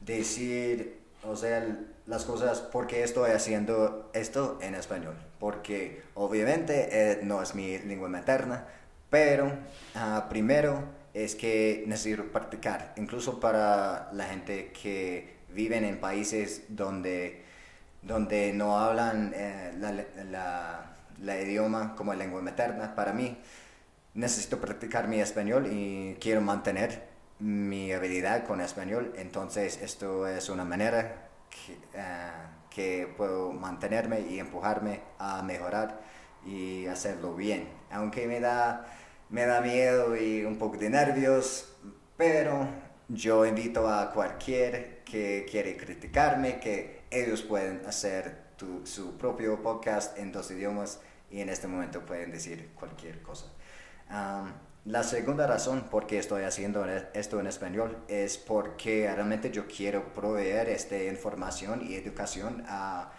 decir, 0.01 0.99
o 1.23 1.35
sea, 1.35 1.77
las 2.07 2.23
cosas, 2.23 2.59
porque 2.61 3.03
estoy 3.03 3.31
haciendo 3.31 4.09
esto 4.13 4.59
en 4.61 4.75
español, 4.75 5.15
porque 5.39 6.03
obviamente 6.13 6.87
eh, 6.91 7.19
no 7.23 7.41
es 7.41 7.55
mi 7.55 7.77
lengua 7.79 8.09
materna, 8.09 8.67
pero 9.09 9.47
uh, 9.47 10.29
primero 10.29 10.83
es 11.13 11.35
que 11.35 11.83
necesito 11.87 12.25
practicar, 12.25 12.93
incluso 12.97 13.39
para 13.39 14.09
la 14.13 14.25
gente 14.25 14.71
que 14.71 15.35
viven 15.49 15.85
en 15.85 15.99
países 15.99 16.63
donde, 16.69 17.41
donde 18.05 18.53
no 18.53 18.79
hablan 18.79 19.33
eh, 19.35 19.73
la, 19.77 20.95
la, 21.21 21.41
idioma 21.41 21.95
como 21.95 22.13
lengua 22.13 22.41
materna. 22.41 22.95
Para 22.95 23.13
mí, 23.13 23.37
necesito 24.13 24.59
practicar 24.61 25.07
mi 25.07 25.19
español 25.19 25.67
y 25.71 26.15
quiero 26.19 26.41
mantener 26.41 27.07
mi 27.39 27.91
habilidad 27.91 28.45
con 28.45 28.61
español. 28.61 29.13
Entonces, 29.17 29.79
esto 29.81 30.27
es 30.27 30.49
una 30.49 30.63
manera 30.63 31.29
que, 31.49 31.73
uh, 31.97 32.69
que 32.69 33.13
puedo 33.17 33.51
mantenerme 33.51 34.21
y 34.21 34.39
empujarme 34.39 35.01
a 35.19 35.41
mejorar 35.41 35.99
y 36.45 36.85
hacerlo 36.85 37.35
bien. 37.35 37.67
Aunque 37.91 38.27
me 38.27 38.39
da 38.39 38.85
me 39.29 39.45
da 39.45 39.61
miedo 39.61 40.15
y 40.15 40.43
un 40.45 40.57
poco 40.57 40.77
de 40.77 40.89
nervios, 40.89 41.75
pero 42.17 42.67
yo 43.09 43.45
invito 43.45 43.87
a 43.89 44.11
cualquier 44.11 45.03
que 45.03 45.45
quiere 45.49 45.75
criticarme 45.75 46.59
que 46.59 46.94
ellos 47.11 47.41
pueden 47.41 47.85
hacer 47.85 48.45
su 48.83 49.17
propio 49.17 49.61
podcast 49.61 50.17
en 50.17 50.31
dos 50.31 50.49
idiomas 50.51 50.99
y 51.29 51.41
en 51.41 51.49
este 51.49 51.67
momento 51.67 52.05
pueden 52.05 52.31
decir 52.31 52.69
cualquier 52.75 53.21
cosa. 53.21 53.47
la 54.85 55.03
segunda 55.03 55.47
razón 55.47 55.87
por 55.89 56.05
qué 56.05 56.19
estoy 56.19 56.43
haciendo 56.43 56.85
esto 57.13 57.39
en 57.39 57.47
español 57.47 57.97
es 58.07 58.37
porque 58.37 59.11
realmente 59.11 59.51
yo 59.51 59.65
quiero 59.67 60.13
proveer 60.13 60.69
esta 60.69 61.01
información 61.03 61.81
y 61.85 61.95
educación 61.95 62.63
a, 62.67 63.11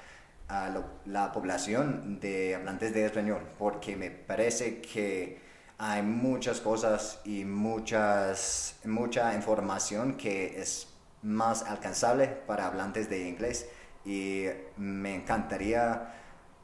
a 0.48 0.82
la 1.04 1.32
población 1.32 2.20
de 2.20 2.54
hablantes 2.54 2.94
de 2.94 3.04
español, 3.04 3.42
porque 3.58 3.96
me 3.96 4.10
parece 4.10 4.80
que 4.80 5.40
hay 5.78 6.02
muchas 6.02 6.60
cosas 6.60 7.20
y 7.24 7.44
muchas, 7.44 8.76
mucha 8.84 9.34
información 9.34 10.16
que 10.16 10.60
es 10.60 10.88
más 11.22 11.64
alcanzable 11.64 12.28
para 12.28 12.66
hablantes 12.66 13.10
de 13.10 13.28
inglés 13.28 13.68
y 14.06 14.46
me 14.78 15.16
encantaría 15.16 16.14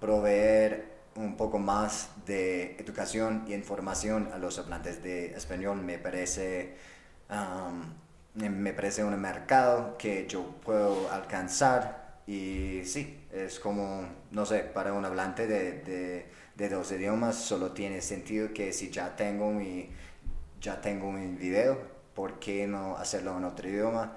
proveer 0.00 0.92
un 1.16 1.36
poco 1.36 1.58
más 1.58 2.10
de 2.24 2.76
educación 2.76 3.44
y 3.46 3.52
información 3.52 4.30
a 4.32 4.38
los 4.38 4.58
hablantes 4.58 5.02
de 5.02 5.34
español. 5.34 5.82
Me 5.82 5.98
parece, 5.98 6.76
um, 7.28 7.92
me 8.34 8.72
parece 8.72 9.04
un 9.04 9.20
mercado 9.20 9.98
que 9.98 10.26
yo 10.26 10.42
puedo 10.64 11.10
alcanzar 11.10 12.20
y 12.26 12.82
sí, 12.84 13.26
es 13.32 13.58
como, 13.60 14.06
no 14.30 14.46
sé, 14.46 14.60
para 14.60 14.94
un 14.94 15.04
hablante 15.04 15.46
de 15.46 16.26
de 16.54 16.68
dos 16.68 16.92
idiomas 16.92 17.36
solo 17.36 17.72
tiene 17.72 18.00
sentido 18.02 18.52
que 18.52 18.72
si 18.72 18.90
ya 18.90 19.16
tengo 19.16 19.50
mi, 19.50 19.88
ya 20.60 20.80
tengo 20.80 21.08
un 21.08 21.38
video, 21.38 21.78
¿por 22.14 22.38
qué 22.38 22.66
no 22.66 22.96
hacerlo 22.96 23.36
en 23.38 23.44
otro 23.44 23.68
idioma? 23.68 24.16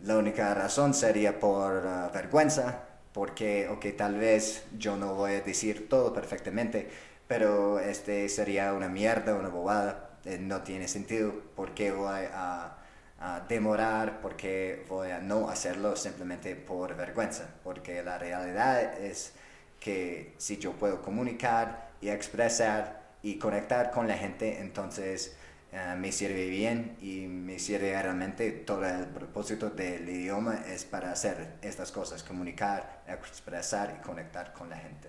La 0.00 0.16
única 0.16 0.52
razón 0.54 0.94
sería 0.94 1.38
por 1.38 1.86
ah, 1.86 2.10
vergüenza, 2.12 2.80
porque, 3.12 3.68
ok, 3.68 3.86
tal 3.96 4.16
vez 4.18 4.64
yo 4.78 4.96
no 4.96 5.14
voy 5.14 5.32
a 5.34 5.40
decir 5.42 5.88
todo 5.88 6.12
perfectamente, 6.12 6.88
pero 7.28 7.78
este 7.78 8.28
sería 8.28 8.72
una 8.72 8.88
mierda, 8.88 9.34
una 9.34 9.48
bobada, 9.48 10.18
eh, 10.24 10.38
no 10.38 10.62
tiene 10.62 10.88
sentido, 10.88 11.32
¿por 11.54 11.74
qué 11.74 11.92
voy 11.92 12.24
a, 12.32 12.76
a 13.20 13.40
demorar? 13.48 14.20
¿Por 14.20 14.36
qué 14.36 14.84
voy 14.88 15.10
a 15.10 15.18
no 15.20 15.48
hacerlo 15.48 15.94
simplemente 15.96 16.56
por 16.56 16.96
vergüenza? 16.96 17.48
Porque 17.62 18.02
la 18.02 18.18
realidad 18.18 18.98
es 19.00 19.34
que 19.80 20.34
si 20.38 20.58
yo 20.58 20.72
puedo 20.72 21.02
comunicar 21.02 21.90
y 22.00 22.08
expresar 22.08 23.02
y 23.22 23.38
conectar 23.38 23.90
con 23.90 24.08
la 24.08 24.16
gente, 24.16 24.60
entonces 24.60 25.36
eh, 25.72 25.94
me 25.96 26.12
sirve 26.12 26.48
bien 26.48 26.96
y 27.00 27.26
me 27.26 27.58
sirve 27.58 28.00
realmente 28.00 28.50
todo 28.50 28.84
el 28.84 29.06
propósito 29.06 29.70
del 29.70 30.06
idioma 30.06 30.64
es 30.66 30.84
para 30.84 31.10
hacer 31.10 31.54
estas 31.62 31.90
cosas, 31.90 32.22
comunicar, 32.22 33.02
expresar 33.08 33.96
y 33.98 34.06
conectar 34.06 34.52
con 34.52 34.68
la 34.68 34.76
gente. 34.76 35.08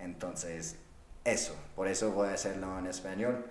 Entonces, 0.00 0.76
eso, 1.24 1.54
por 1.76 1.86
eso 1.86 2.10
voy 2.10 2.30
a 2.30 2.32
hacerlo 2.32 2.78
en 2.80 2.86
español. 2.86 3.46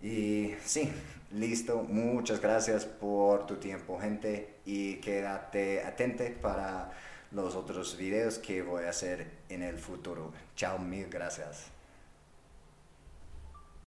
Y 0.00 0.54
sí, 0.64 0.90
listo, 1.32 1.82
muchas 1.82 2.40
gracias 2.40 2.86
por 2.86 3.46
tu 3.46 3.56
tiempo, 3.56 3.98
gente, 3.98 4.56
y 4.64 4.94
quédate 4.96 5.82
atente 5.84 6.30
para 6.30 6.90
los 7.32 7.54
otros 7.54 7.98
videos 7.98 8.38
que 8.38 8.62
voy 8.62 8.84
a 8.84 8.90
hacer 8.90 9.26
en 9.50 9.62
el 9.62 9.78
futuro. 9.78 10.32
Chao, 10.54 10.78
mil 10.78 11.08
gracias. 11.10 11.75